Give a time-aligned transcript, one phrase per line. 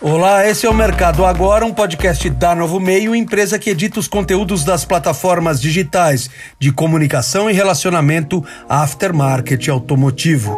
[0.00, 4.06] Olá, esse é o Mercado Agora, um podcast da Novo Meio, empresa que edita os
[4.06, 10.56] conteúdos das plataformas digitais de comunicação e relacionamento aftermarket automotivo.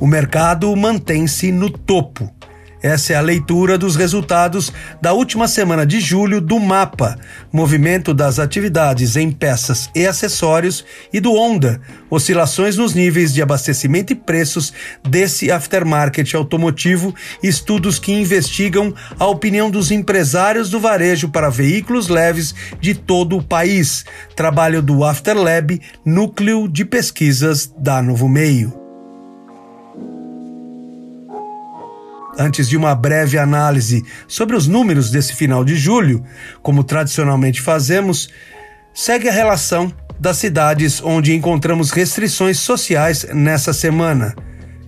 [0.00, 2.28] O mercado mantém-se no topo.
[2.84, 7.18] Essa é a leitura dos resultados da última semana de julho do MAPA,
[7.50, 14.12] movimento das atividades em peças e acessórios, e do Honda, oscilações nos níveis de abastecimento
[14.12, 14.70] e preços
[15.02, 22.54] desse aftermarket automotivo, estudos que investigam a opinião dos empresários do varejo para veículos leves
[22.82, 24.04] de todo o país.
[24.36, 28.83] Trabalho do Afterlab, núcleo de pesquisas da Novo Meio.
[32.38, 36.24] Antes de uma breve análise sobre os números desse final de julho,
[36.62, 38.28] como tradicionalmente fazemos,
[38.92, 44.34] segue a relação das cidades onde encontramos restrições sociais nessa semana: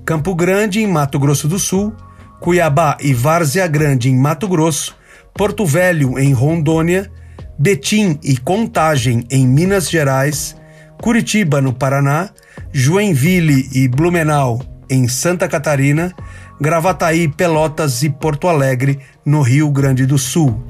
[0.05, 1.94] Campo Grande, em Mato Grosso do Sul,
[2.41, 4.97] Cuiabá e Várzea Grande, em Mato Grosso,
[5.34, 7.10] Porto Velho, em Rondônia,
[7.58, 10.56] Betim e Contagem, em Minas Gerais,
[11.00, 12.31] Curitiba, no Paraná,
[12.72, 16.14] Joinville e Blumenau, em Santa Catarina,
[16.61, 20.65] Gravataí, Pelotas e Porto Alegre, no Rio Grande do Sul.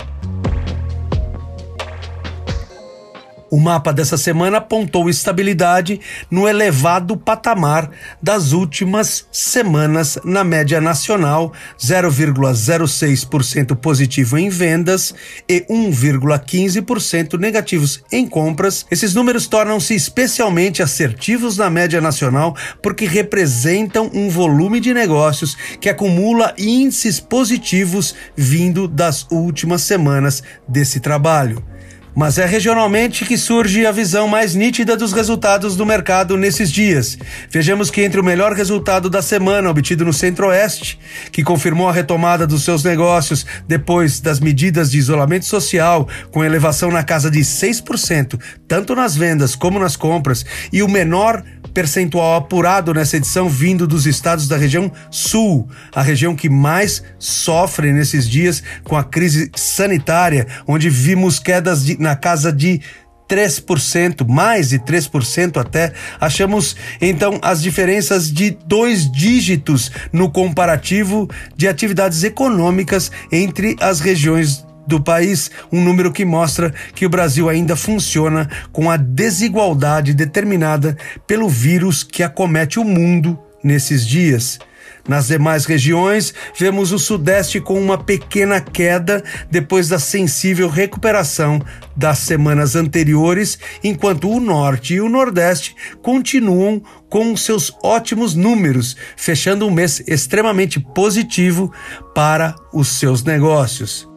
[3.48, 11.52] O mapa dessa semana apontou estabilidade no elevado patamar das últimas semanas na média nacional,
[11.78, 15.14] 0,06% positivo em vendas
[15.48, 18.84] e 1,15% negativos em compras.
[18.91, 25.89] Esses números tornam-se especialmente assertivos na média nacional porque representam um volume de negócios que
[25.89, 31.75] acumula índices positivos vindo das últimas semanas desse trabalho
[32.17, 37.19] mas é regionalmente que surge a visão mais nítida dos resultados do mercado nesses dias.
[37.50, 40.98] Vejamos que entre o melhor resultado da semana obtido no Centro-Oeste,
[41.30, 46.90] que confirmou a retomada dos seus negócios depois das medidas de isolamento social, com elevação
[46.90, 51.45] na casa de 6%, tanto nas vendas como nas compras, e o menor
[51.77, 57.92] percentual apurado nessa edição vindo dos estados da região sul, a região que mais sofre
[57.92, 62.80] nesses dias com a crise sanitária, onde vimos quedas de, na casa de
[63.28, 71.66] 3%, mais de 3% até, achamos então as diferenças de dois dígitos no comparativo de
[71.66, 77.74] atividades econômicas entre as regiões do país, um número que mostra que o Brasil ainda
[77.74, 80.96] funciona com a desigualdade determinada
[81.27, 84.61] pelo vírus que acomete o mundo nesses dias.
[85.08, 91.61] Nas demais regiões, vemos o Sudeste com uma pequena queda depois da sensível recuperação
[91.96, 99.66] das semanas anteriores, enquanto o Norte e o Nordeste continuam com seus ótimos números, fechando
[99.66, 101.72] um mês extremamente positivo
[102.14, 104.15] para os seus negócios.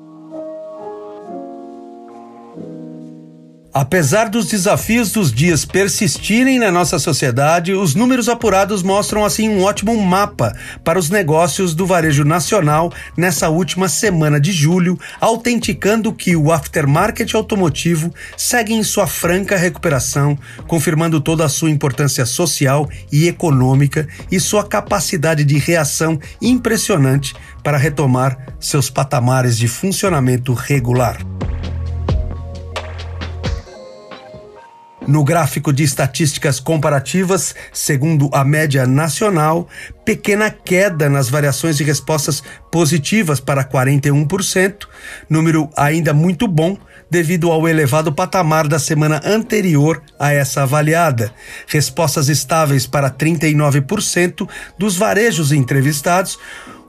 [3.72, 9.62] Apesar dos desafios dos dias persistirem na nossa sociedade, os números apurados mostram assim um
[9.62, 16.36] ótimo mapa para os negócios do varejo nacional nessa última semana de julho, autenticando que
[16.36, 20.36] o aftermarket automotivo segue em sua franca recuperação,
[20.68, 27.78] confirmando toda a sua importância social e econômica e sua capacidade de reação impressionante para
[27.78, 31.20] retomar seus patamares de funcionamento regular.
[35.10, 39.68] No gráfico de estatísticas comparativas, segundo a média nacional,
[40.06, 44.88] pequena queda nas variações de respostas positivas para 41%,
[45.28, 46.78] número ainda muito bom
[47.10, 51.34] devido ao elevado patamar da semana anterior a essa avaliada.
[51.66, 54.48] Respostas estáveis para 39%
[54.78, 56.38] dos varejos entrevistados,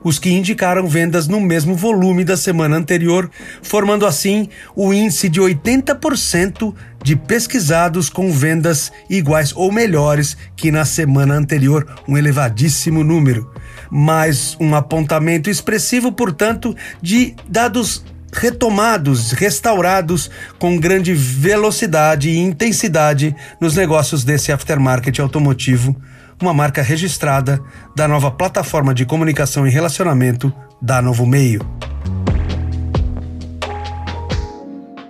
[0.03, 3.29] os que indicaram vendas no mesmo volume da semana anterior,
[3.61, 6.73] formando assim o índice de 80%
[7.03, 13.51] de pesquisados com vendas iguais ou melhores que na semana anterior, um elevadíssimo número.
[13.89, 18.03] Mais um apontamento expressivo, portanto, de dados
[18.33, 25.95] retomados, restaurados com grande velocidade e intensidade nos negócios desse aftermarket automotivo
[26.41, 27.61] uma marca registrada
[27.95, 30.51] da nova plataforma de comunicação e relacionamento
[30.81, 31.61] da Novo Meio.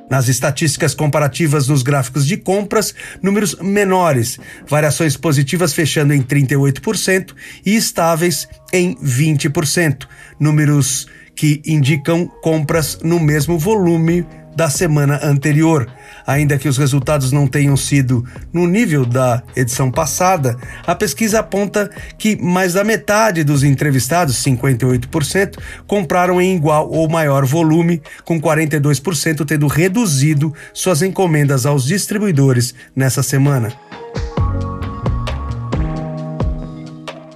[0.10, 2.94] Nas estatísticas comparativas nos gráficos de compras,
[3.24, 4.38] números menores,
[4.68, 7.34] variações positivas fechando em 38%
[7.66, 10.06] e estáveis em 20%,
[10.38, 15.88] números que indicam compras no mesmo volume da semana anterior.
[16.26, 21.90] Ainda que os resultados não tenham sido no nível da edição passada, a pesquisa aponta
[22.18, 25.58] que mais da metade dos entrevistados, 58%,
[25.88, 33.24] compraram em igual ou maior volume, com 42% tendo reduzido suas encomendas aos distribuidores nessa
[33.24, 33.74] semana.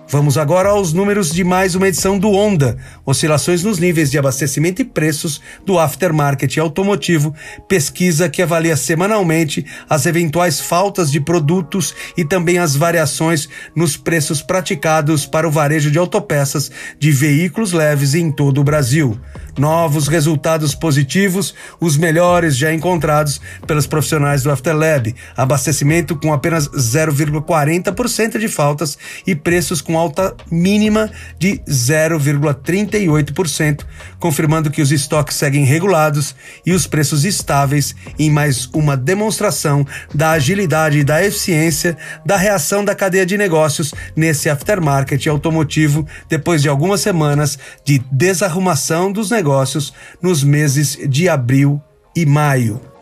[0.07, 4.79] Vamos agora aos números de mais uma edição do Onda, oscilações nos níveis de abastecimento
[4.79, 7.33] e preços do aftermarket automotivo,
[7.67, 14.43] pesquisa que avalia semanalmente as eventuais faltas de produtos e também as variações nos preços
[14.43, 19.19] praticados para o varejo de autopeças de veículos leves em todo o Brasil
[19.57, 25.15] novos resultados positivos, os melhores já encontrados pelos profissionais do Afterlab.
[25.35, 31.09] Abastecimento com apenas 0,40% de faltas e preços com alta mínima
[31.39, 33.85] de 0,38%,
[34.19, 40.31] confirmando que os estoques seguem regulados e os preços estáveis em mais uma demonstração da
[40.31, 46.69] agilidade e da eficiência da reação da cadeia de negócios nesse aftermarket automotivo depois de
[46.69, 51.81] algumas semanas de desarrumação dos negócios nos meses de abril
[52.15, 52.94] e maio.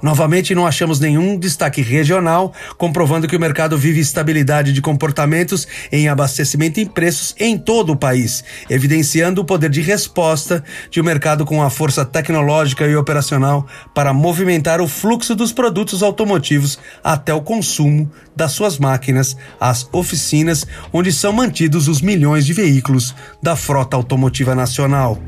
[0.00, 6.08] Novamente, não achamos nenhum destaque regional, comprovando que o mercado vive estabilidade de comportamentos em
[6.08, 11.44] abastecimento e preços em todo o país, evidenciando o poder de resposta de um mercado
[11.44, 17.42] com a força tecnológica e operacional para movimentar o fluxo dos produtos automotivos até o
[17.42, 23.96] consumo das suas máquinas, às oficinas onde são mantidos os milhões de veículos da frota
[23.96, 25.18] automotiva nacional.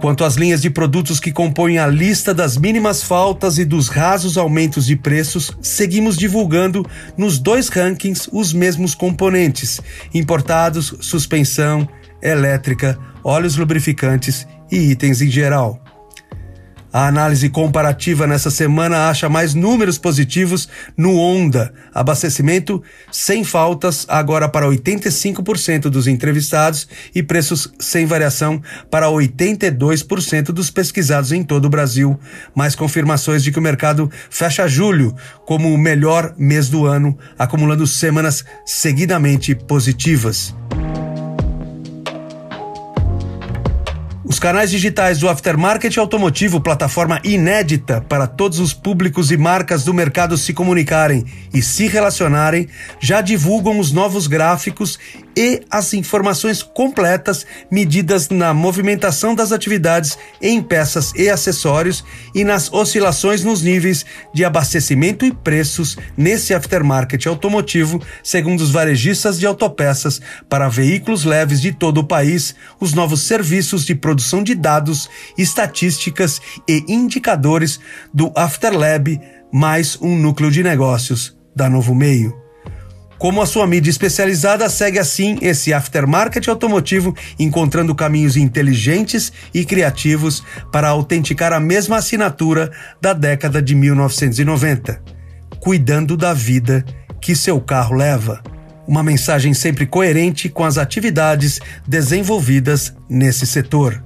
[0.00, 4.38] Quanto às linhas de produtos que compõem a lista das mínimas faltas e dos rasos
[4.38, 6.86] aumentos de preços, seguimos divulgando
[7.18, 9.78] nos dois rankings os mesmos componentes:
[10.14, 11.86] importados, suspensão,
[12.22, 15.89] elétrica, óleos lubrificantes e itens em geral.
[16.92, 21.72] A análise comparativa nessa semana acha mais números positivos no Honda.
[21.94, 22.82] Abastecimento
[23.12, 28.60] sem faltas agora para 85% dos entrevistados e preços sem variação
[28.90, 32.18] para 82% dos pesquisados em todo o Brasil.
[32.54, 35.14] Mais confirmações de que o mercado fecha julho
[35.46, 40.54] como o melhor mês do ano, acumulando semanas seguidamente positivas.
[44.30, 49.92] Os canais digitais do Aftermarket Automotivo, plataforma inédita para todos os públicos e marcas do
[49.92, 52.68] mercado se comunicarem e se relacionarem,
[53.00, 55.00] já divulgam os novos gráficos
[55.36, 62.04] e as informações completas medidas na movimentação das atividades em peças e acessórios
[62.34, 64.04] e nas oscilações nos níveis
[64.34, 71.60] de abastecimento e preços nesse aftermarket automotivo, segundo os varejistas de autopeças para veículos leves
[71.60, 77.80] de todo o país, os novos serviços de produção de dados, estatísticas e indicadores
[78.12, 79.20] do Afterlab,
[79.52, 82.49] mais um núcleo de negócios da Novo Meio.
[83.20, 90.42] Como a sua mídia especializada segue assim esse aftermarket automotivo, encontrando caminhos inteligentes e criativos
[90.72, 95.02] para autenticar a mesma assinatura da década de 1990,
[95.60, 96.82] cuidando da vida
[97.20, 98.42] que seu carro leva.
[98.88, 104.02] Uma mensagem sempre coerente com as atividades desenvolvidas nesse setor.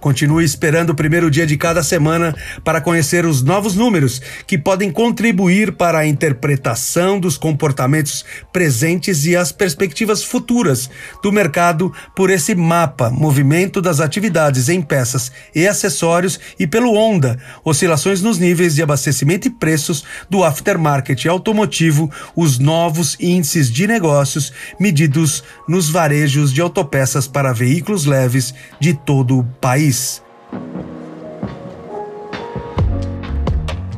[0.00, 4.92] Continue esperando o primeiro dia de cada semana para conhecer os novos números que podem
[4.92, 10.88] contribuir para a interpretação dos comportamentos presentes e as perspectivas futuras
[11.22, 17.38] do mercado por esse mapa, movimento das atividades em peças e acessórios e pelo Onda,
[17.64, 24.52] oscilações nos níveis de abastecimento e preços do aftermarket automotivo, os novos índices de negócios
[24.78, 30.22] medidos nos varejos de autopeças para veículos leves de todo o país país.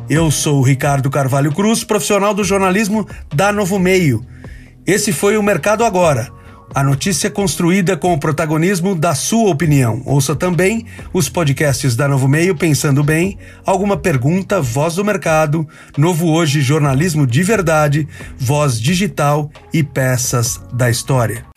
[0.08, 4.24] Eu sou o Ricardo Carvalho Cruz, profissional do jornalismo da Novo Meio.
[4.86, 6.28] Esse foi o Mercado Agora.
[6.72, 10.02] A notícia construída com o protagonismo da sua opinião.
[10.04, 15.66] Ouça também os podcasts da Novo Meio Pensando Bem, Alguma Pergunta, Voz do Mercado,
[15.96, 18.06] Novo Hoje Jornalismo de Verdade,
[18.38, 21.49] Voz Digital e Peças da História.